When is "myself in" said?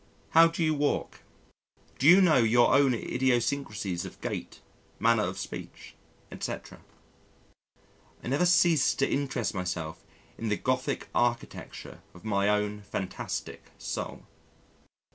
9.53-10.49